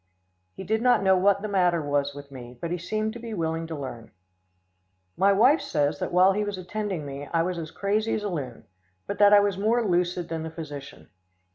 He 0.55 0.63
did 0.63 0.81
not 0.81 1.03
know 1.03 1.15
what 1.15 1.43
the 1.43 1.47
matter 1.47 1.79
was 1.79 2.15
with 2.15 2.31
me, 2.31 2.57
but 2.59 2.71
he 2.71 2.77
seemed 2.79 3.13
to 3.13 3.19
be 3.19 3.35
willing 3.35 3.67
to 3.67 3.75
learn. 3.75 4.09
My 5.15 5.31
wife 5.31 5.61
says 5.61 5.99
that 5.99 6.11
while 6.11 6.33
he 6.33 6.43
was 6.43 6.57
attending 6.57 7.05
me 7.05 7.27
I 7.31 7.43
was 7.43 7.59
as 7.59 7.69
crazy 7.69 8.15
as 8.15 8.23
a 8.23 8.29
loon, 8.29 8.65
but 9.05 9.19
that 9.19 9.31
I 9.31 9.41
was 9.41 9.59
more 9.59 9.85
lucid 9.85 10.27
than 10.27 10.41
the 10.41 10.49
physician. 10.49 11.09